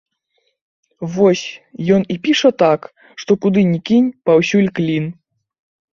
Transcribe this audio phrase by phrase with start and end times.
[1.17, 1.43] Вось,
[1.97, 2.81] ён і піша так,
[3.23, 5.05] што куды ні кінь, паўсюль клін.